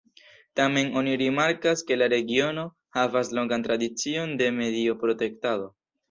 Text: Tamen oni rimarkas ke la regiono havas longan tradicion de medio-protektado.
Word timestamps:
Tamen 0.59 0.87
oni 1.01 1.11
rimarkas 1.21 1.83
ke 1.91 1.97
la 2.01 2.07
regiono 2.13 2.63
havas 2.99 3.29
longan 3.39 3.65
tradicion 3.67 4.33
de 4.41 4.47
medio-protektado. 4.63 5.69